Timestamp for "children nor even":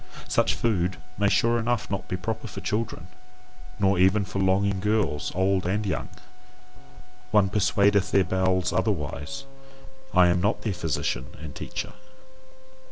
2.59-4.25